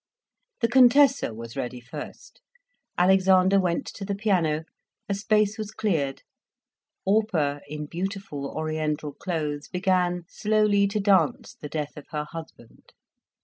[0.61, 2.41] The Contessa was ready first,
[2.97, 4.63] Alexander went to the piano,
[5.07, 6.23] a space was cleared.
[7.05, 12.93] Orpah, in beautiful oriental clothes, began slowly to dance the death of her husband.